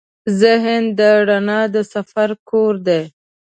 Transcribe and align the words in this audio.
ذهن 0.41 0.83
د 0.97 0.99
رڼا 1.27 1.61
د 1.73 1.75
سفر 1.93 2.29
کور 2.49 2.73
دی. 2.87 3.01